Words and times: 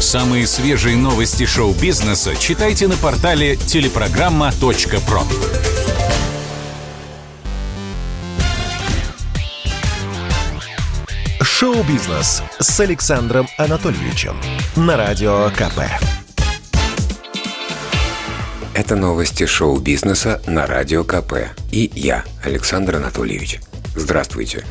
Самые 0.00 0.46
свежие 0.46 0.96
новости 0.96 1.46
шоу-бизнеса 1.46 2.36
читайте 2.36 2.88
на 2.88 2.96
портале 2.96 3.56
телепрограмма.про. 3.56 5.22
Шоу-бизнес 11.40 12.42
с 12.58 12.80
Александром 12.80 13.48
Анатольевичем 13.58 14.36
на 14.76 14.96
Радио 14.96 15.50
КП. 15.50 15.80
Это 18.74 18.96
новости 18.96 19.46
шоу-бизнеса 19.46 20.42
на 20.46 20.66
Радио 20.66 21.04
КП. 21.04 21.50
И 21.70 21.90
я, 21.94 22.24
Александр 22.42 22.96
Анатольевич. 22.96 23.60
Здравствуйте. 23.94 24.64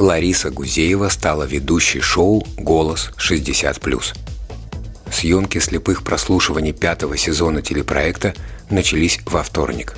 Лариса 0.00 0.50
Гузеева 0.50 1.10
стала 1.10 1.42
ведущей 1.42 2.00
шоу 2.00 2.42
«Голос 2.56 3.10
60+.» 3.18 4.16
Съемки 5.12 5.58
слепых 5.58 6.04
прослушиваний 6.04 6.72
пятого 6.72 7.18
сезона 7.18 7.60
телепроекта 7.60 8.34
начались 8.70 9.20
во 9.26 9.42
вторник. 9.42 9.94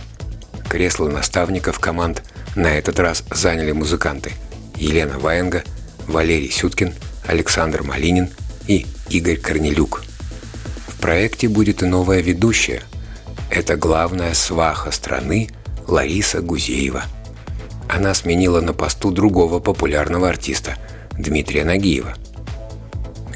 Кресло 0.69 1.09
наставников 1.09 1.79
команд 1.79 2.25
на 2.57 2.67
этот 2.67 2.99
раз 2.99 3.23
заняли 3.31 3.71
музыканты 3.71 4.33
Елена 4.75 5.21
Ваенга, 5.21 5.63
Валерий 6.09 6.51
Сюткин, 6.51 6.95
Александр 7.25 7.85
Малинин 7.85 8.29
и 8.67 8.87
Игорь 9.09 9.37
Корнелюк. 9.37 10.03
В 10.89 11.01
проекте 11.01 11.47
будет 11.47 11.85
и 11.85 11.87
новая 11.87 12.23
ведущая. 12.23 12.83
Это 13.51 13.77
главная 13.77 14.35
сваха 14.35 14.91
страны 14.91 15.49
Лариса 15.87 16.41
Гузеева– 16.41 17.05
она 17.93 18.15
сменила 18.15 18.63
на 18.63 18.73
посту 18.73 19.11
другого 19.11 19.59
популярного 19.59 20.29
артиста– 20.29 20.77
Дмитрия 21.19 21.63
Нагиева. 21.63 22.15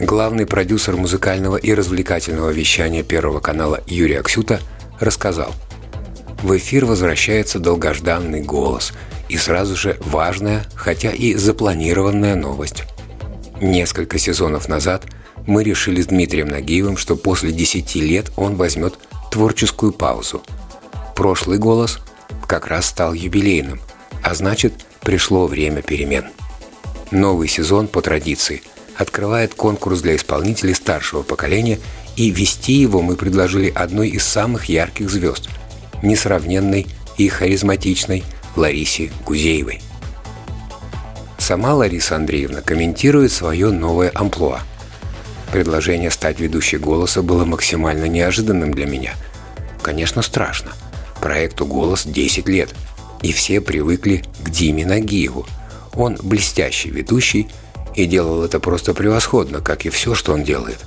Главный 0.00 0.46
продюсер 0.46 0.96
музыкального 0.96 1.58
и 1.58 1.74
развлекательного 1.74 2.50
вещания 2.50 3.02
Первого 3.02 3.40
канала 3.40 3.82
Юрий 3.86 4.14
Аксюта 4.14 4.60
рассказал 4.98 5.52
В 6.42 6.56
эфир 6.56 6.86
возвращается 6.86 7.58
долгожданный 7.58 8.40
голос 8.40 8.94
и 9.28 9.36
сразу 9.36 9.76
же 9.76 9.98
важная, 10.00 10.64
хотя 10.74 11.10
и 11.10 11.34
запланированная 11.34 12.34
новость. 12.34 12.84
Несколько 13.60 14.18
сезонов 14.18 14.68
назад 14.68 15.04
мы 15.46 15.64
решили 15.64 16.00
с 16.00 16.06
Дмитрием 16.06 16.48
Нагиевым, 16.48 16.96
что 16.96 17.16
после 17.16 17.52
10 17.52 17.94
лет 17.96 18.32
он 18.36 18.56
возьмет 18.56 18.94
творческую 19.30 19.92
паузу. 19.92 20.42
Прошлый 21.14 21.58
голос 21.58 21.98
как 22.46 22.68
раз 22.68 22.86
стал 22.86 23.12
юбилейным– 23.12 23.80
а 24.26 24.34
значит, 24.34 24.72
пришло 25.02 25.46
время 25.46 25.82
перемен. 25.82 26.24
Новый 27.12 27.46
сезон, 27.46 27.86
по 27.86 28.02
традиции, 28.02 28.60
открывает 28.96 29.54
конкурс 29.54 30.00
для 30.00 30.16
исполнителей 30.16 30.74
старшего 30.74 31.22
поколения, 31.22 31.78
и 32.16 32.30
вести 32.30 32.72
его 32.72 33.02
мы 33.02 33.14
предложили 33.14 33.70
одной 33.72 34.08
из 34.08 34.24
самых 34.24 34.64
ярких 34.64 35.10
звезд– 35.10 35.48
несравненной 36.02 36.88
и 37.18 37.28
харизматичной 37.28 38.24
Ларисе 38.56 39.12
Гузеевой. 39.24 39.80
Сама 41.38 41.74
Лариса 41.74 42.16
Андреевна 42.16 42.62
комментирует 42.62 43.30
свое 43.30 43.70
новое 43.70 44.10
амплуа. 44.12 44.58
Предложение 45.52 46.10
стать 46.10 46.40
ведущей 46.40 46.78
голоса 46.78 47.22
было 47.22 47.44
максимально 47.44 48.06
неожиданным 48.06 48.74
для 48.74 48.86
меня. 48.86 49.14
Конечно, 49.82 50.20
страшно. 50.20 50.72
Проекту 51.20 51.64
«Голос» 51.64 52.04
10 52.04 52.48
лет– 52.48 52.74
и 53.22 53.32
все 53.32 53.60
привыкли 53.60 54.24
к 54.42 54.50
Диме 54.50 54.86
Нагиеву. 54.86 55.46
Он 55.94 56.16
блестящий 56.22 56.90
ведущий 56.90 57.48
и 57.94 58.06
делал 58.06 58.44
это 58.44 58.60
просто 58.60 58.94
превосходно, 58.94 59.60
как 59.60 59.86
и 59.86 59.90
все, 59.90 60.14
что 60.14 60.32
он 60.32 60.44
делает. 60.44 60.78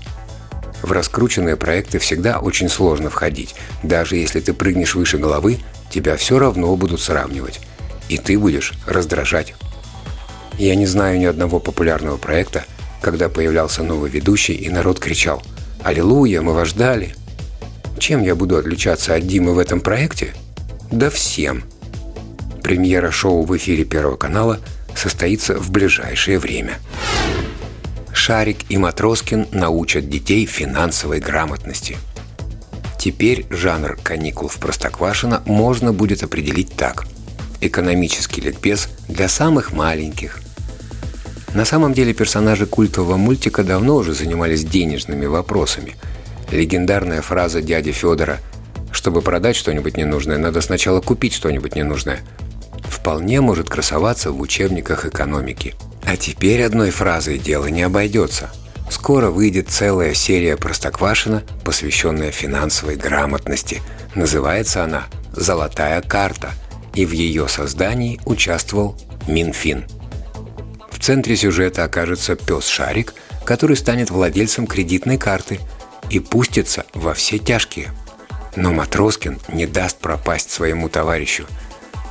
В 0.82 0.92
раскрученные 0.92 1.58
проекты 1.58 2.00
всегда 2.00 2.40
очень 2.40 2.70
сложно 2.70 3.10
входить. 3.10 3.56
Даже 3.84 4.16
если 4.16 4.40
ты 4.40 4.54
прыгнешь 4.54 4.96
выше 4.96 5.18
головы, 5.18 5.58
тебя 5.90 6.16
все 6.16 6.40
равно 6.40 6.76
будут 6.76 7.02
сравнивать. 7.02 7.60
И 8.08 8.18
ты 8.18 8.38
будешь 8.38 8.74
раздражать. 8.86 9.56
Я 10.58 10.76
не 10.76 10.86
знаю 10.86 11.20
ни 11.20 11.26
одного 11.26 11.60
популярного 11.60 12.18
проекта, 12.18 12.64
когда 13.02 13.30
появлялся 13.30 13.84
новый 13.84 14.10
ведущий, 14.10 14.54
и 14.54 14.70
народ 14.70 15.00
кричал 15.00 15.42
«Аллилуйя, 15.84 16.42
мы 16.42 16.54
вас 16.54 16.70
ждали!» 16.70 17.16
Чем 17.98 18.24
я 18.24 18.36
буду 18.36 18.58
отличаться 18.58 19.16
от 19.16 19.28
Димы 19.28 19.54
в 19.54 19.60
этом 19.60 19.82
проекте? 19.82 20.34
Да 20.92 21.10
всем– 21.10 21.64
Премьера 22.62 23.12
шоу 23.12 23.44
в 23.44 23.56
эфире 23.58 23.84
Первого 23.84 24.18
канала 24.18 24.60
состоится 24.96 25.58
в 25.58 25.72
ближайшее 25.72 26.40
время. 26.40 26.74
Шарик 28.12 28.70
и 28.70 28.78
Матроскин 28.78 29.48
научат 29.52 30.10
детей 30.10 30.46
финансовой 30.46 31.20
грамотности. 31.20 31.98
Теперь 33.00 33.46
жанр 33.50 33.98
каникул 34.04 34.50
в 34.50 34.58
Простоквашино 34.58 35.42
можно 35.46 35.94
будет 35.94 36.22
определить 36.22 36.74
так. 36.76 37.06
Экономический 37.62 38.42
ликбез 38.42 38.90
для 39.08 39.30
самых 39.30 39.72
маленьких. 39.72 40.40
На 41.54 41.66
самом 41.66 41.94
деле 41.94 42.14
персонажи 42.14 42.66
культового 42.66 43.18
мультика 43.18 43.64
давно 43.64 43.96
уже 43.96 44.14
занимались 44.14 44.66
денежными 44.66 45.26
вопросами. 45.26 45.96
Легендарная 46.52 47.22
фраза 47.22 47.62
дяди 47.62 47.92
Федора 47.92 48.38
«Чтобы 48.92 49.22
продать 49.22 49.56
что-нибудь 49.56 49.98
ненужное, 49.98 50.38
надо 50.38 50.62
сначала 50.62 51.00
купить 51.00 51.34
что-нибудь 51.34 51.76
ненужное» 51.76 52.20
вполне 53.00 53.40
может 53.40 53.70
красоваться 53.70 54.32
в 54.32 54.42
учебниках 54.42 55.06
экономики. 55.06 55.76
А 56.06 56.18
теперь 56.18 56.64
одной 56.64 56.92
фразой 56.92 57.38
дело 57.38 57.68
не 57.68 57.84
обойдется. 57.84 58.50
Скоро 58.90 59.30
выйдет 59.30 59.70
целая 59.70 60.14
серия 60.14 60.58
Простоквашина, 60.58 61.44
посвященная 61.64 62.32
финансовой 62.32 62.96
грамотности. 62.96 63.82
Называется 64.16 64.84
она 64.84 65.06
«Золотая 65.32 66.02
карта», 66.02 66.52
и 66.94 67.06
в 67.06 67.12
ее 67.12 67.48
создании 67.48 68.20
участвовал 68.26 68.98
Минфин. 69.28 69.86
В 70.92 71.00
центре 71.00 71.38
сюжета 71.38 71.86
окажется 71.86 72.36
пес 72.36 72.66
Шарик, 72.66 73.14
который 73.46 73.78
станет 73.78 74.10
владельцем 74.10 74.68
кредитной 74.68 75.18
карты 75.18 75.60
и 76.10 76.20
пустится 76.20 76.86
во 76.94 77.14
все 77.14 77.38
тяжкие. 77.38 77.92
Но 78.56 78.74
Матроскин 78.74 79.40
не 79.48 79.68
даст 79.68 80.00
пропасть 80.00 80.52
своему 80.52 80.90
товарищу– 80.90 81.46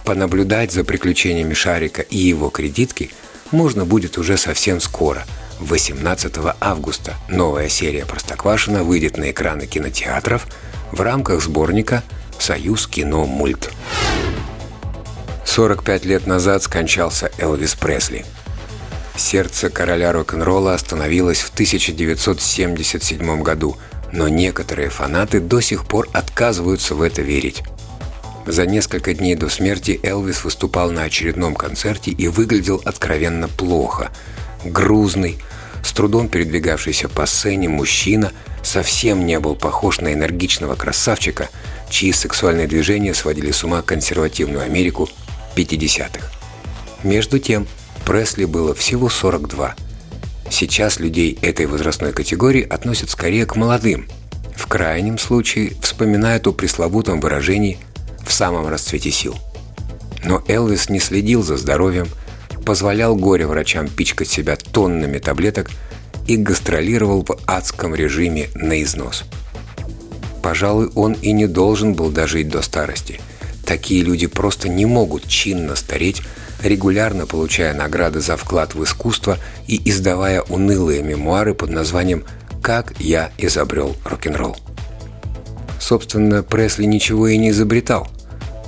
Понаблюдать 0.09 0.73
за 0.73 0.85
приключениями 0.85 1.53
Шарика 1.53 2.01
и 2.01 2.17
его 2.17 2.49
кредитки 2.49 3.11
можно 3.51 3.85
будет 3.85 4.17
уже 4.17 4.39
совсем 4.39 4.81
скоро. 4.81 5.27
18 5.61 6.35
августа 6.63 7.15
новая 7.29 7.69
серия 7.69 8.07
«Простоквашино» 8.07 8.85
выйдет 8.85 9.19
на 9.19 9.31
экраны 9.31 9.67
кинотеатров 9.67 10.47
в 10.93 11.03
рамках 11.03 11.43
сборника 11.43 12.03
«Союз 12.39 12.87
кино 12.87 13.27
мульт». 13.27 13.71
45 15.45 16.07
лет 16.07 16.27
назад 16.27 16.63
скончался 16.63 17.31
Элвис 17.37 17.75
Пресли. 17.75 18.25
Сердце 19.15 19.69
короля 19.69 20.13
рок-н-ролла 20.13 20.73
остановилось 20.73 21.41
в 21.41 21.51
1977 21.53 23.43
году, 23.43 23.77
но 24.15 24.29
некоторые 24.29 24.89
фанаты 24.89 25.41
до 25.41 25.61
сих 25.61 25.87
пор 25.87 26.09
отказываются 26.15 26.95
в 26.95 27.03
это 27.03 27.21
верить. 27.21 27.63
За 28.49 28.65
несколько 28.65 29.13
дней 29.13 29.35
до 29.35 29.51
смерти 29.51 30.01
Элвис 30.03 30.43
выступал 30.43 30.91
на 30.91 31.03
очередном 31.03 31.55
концерте 31.55 32.13
и 32.13 32.29
выглядел 32.29 32.81
откровенно 32.83 33.47
плохо. 33.47 34.11
Грузный, 34.65 35.37
с 35.85 35.93
трудом 35.93 36.31
передвигавшийся 36.31 37.11
по 37.11 37.27
сцене 37.27 37.69
мужчина 37.69 38.33
совсем 38.63 39.27
не 39.27 39.39
был 39.39 39.55
похож 39.55 40.01
на 40.01 40.15
энергичного 40.15 40.77
красавчика, 40.77 41.51
чьи 41.91 42.11
сексуальные 42.11 42.67
движения 42.67 43.13
сводили 43.13 43.51
с 43.51 43.65
ума 43.65 43.83
консервативную 43.83 44.65
Америку 44.65 45.11
50-х. 45.55 46.25
Между 47.03 47.39
тем, 47.39 47.67
Пресли 48.07 48.47
было 48.47 48.75
всего 48.75 49.11
42. 49.11 49.77
Сейчас 50.51 50.99
людей 50.99 51.39
этой 51.43 51.67
возрастной 51.67 52.15
категории 52.15 52.67
относят 52.67 53.11
скорее 53.11 53.45
к 53.45 53.57
молодым. 53.57 54.09
В 54.57 54.67
крайнем 54.69 55.19
случае 55.19 55.75
вспоминают 55.83 56.47
о 56.47 56.53
пресловутом 56.53 57.21
выражении 57.21 57.79
в 58.29 58.33
самом 58.33 58.69
расцвете 58.69 59.11
сил. 59.11 59.35
Но 60.23 60.43
Элвис 60.47 60.91
не 60.91 61.01
следил 61.01 61.43
за 61.43 61.57
здоровьем, 61.57 62.09
позволял 62.65 63.17
горе-врачам 63.17 63.89
пичкать 63.89 64.29
себя 64.29 64.57
тоннами 64.57 65.19
таблеток 65.19 65.71
и 66.27 66.37
гастролировал 66.37 67.25
в 67.25 67.39
адском 67.47 67.95
режиме 67.95 68.49
на 68.55 68.83
износ. 68.83 69.25
Пожалуй, 70.43 70.91
он 70.95 71.15
и 71.15 71.33
не 71.33 71.47
должен 71.47 71.95
был 71.95 72.11
дожить 72.11 72.49
до 72.49 72.63
старости. 72.63 73.21
Такие 73.65 74.03
люди 74.03 74.27
просто 74.27 74.69
не 74.69 74.85
могут 74.85 75.27
чинно 75.27 75.75
стареть, 75.77 76.23
регулярно 76.63 77.27
получая 77.27 77.73
награды 77.75 78.21
за 78.21 78.37
вклад 78.37 78.75
в 78.75 78.85
искусство 78.85 79.39
и 79.67 79.81
издавая 79.89 80.43
унылые 80.43 81.03
мемуары 81.03 81.55
под 81.55 81.71
названием 81.71 82.25
«Как 82.63 82.93
я 82.99 83.31
изобрел 83.39 83.97
рок-н-ролл». 84.05 84.57
Собственно, 85.81 86.43
Пресли 86.43 86.85
ничего 86.85 87.29
и 87.29 87.39
не 87.39 87.51
изобретал– 87.51 88.09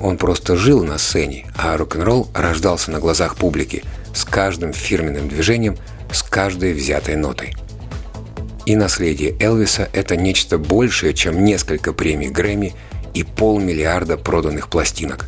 он 0.00 0.16
просто 0.16 0.56
жил 0.56 0.82
на 0.82 0.98
сцене, 0.98 1.46
а 1.56 1.76
рок-н-ролл 1.76 2.28
рождался 2.34 2.90
на 2.90 2.98
глазах 2.98 3.36
публики 3.36 3.84
с 4.14 4.24
каждым 4.24 4.72
фирменным 4.72 5.28
движением, 5.28 5.76
с 6.10 6.22
каждой 6.22 6.72
взятой 6.72 7.16
нотой. 7.16 7.54
И 8.66 8.76
наследие 8.76 9.36
Элвиса– 9.40 9.88
это 9.92 10.16
нечто 10.16 10.58
большее, 10.58 11.14
чем 11.14 11.44
несколько 11.44 11.92
премий 11.92 12.28
Грэмми 12.28 12.74
и 13.14 13.24
полмиллиарда 13.24 14.16
проданных 14.16 14.68
пластинок. 14.68 15.26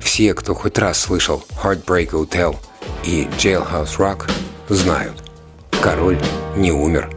Все, 0.00 0.34
кто 0.34 0.54
хоть 0.54 0.78
раз 0.78 1.00
слышал 1.00 1.44
«Heartbreak 1.62 2.10
Hotel» 2.10 2.56
и 3.04 3.28
«Jailhouse 3.38 3.96
Rock», 3.98 4.30
знают– 4.68 5.22
король 5.82 6.18
не 6.56 6.72
умер. 6.72 7.10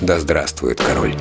Да 0.00 0.20
здравствует 0.20 0.80
король! 0.80 1.16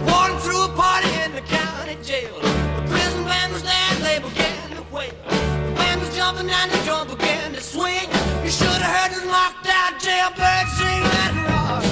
and 6.65 6.73
the 6.73 6.83
drum 6.85 7.07
began 7.07 7.53
to 7.53 7.61
swing. 7.61 8.09
You 8.43 8.49
should 8.49 8.81
have 8.81 8.93
heard 8.97 9.11
the 9.13 9.27
locked 9.29 9.67
out 9.69 9.93
jailbird 10.01 10.65
sing. 10.77 11.01
Let 11.13 11.31
it 11.37 11.45
rock. 11.53 11.83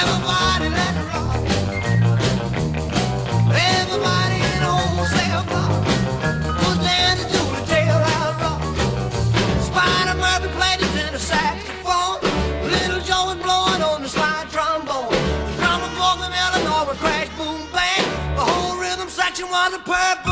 Everybody 0.00 0.66
let 0.78 0.94
it 1.00 1.06
rock. 1.10 1.40
Everybody 3.74 4.38
in 4.50 4.58
the 4.62 4.72
whole 4.78 5.06
cell 5.16 5.42
block 5.50 5.72
was 6.62 6.78
to 7.34 7.42
the 7.54 7.62
jailhouse 7.70 8.38
rock. 8.44 8.62
Spider 9.68 10.16
Murphy 10.22 10.48
played 10.58 10.78
his 10.80 11.22
saxophone. 11.22 12.18
Little 12.70 13.02
Joe 13.08 13.24
was 13.26 13.82
on 13.82 14.02
the 14.02 14.08
slide 14.08 14.46
trombone. 14.54 15.10
The 15.48 15.54
drummer 15.58 15.90
from 15.98 16.16
Illinois 16.42 16.94
crash, 17.02 17.30
boom, 17.36 17.60
bang. 17.74 18.06
The 18.36 18.44
whole 18.50 18.78
rhythm 18.78 19.08
section 19.08 19.46
was 19.48 19.74
a 19.74 19.78
purple. 19.78 20.31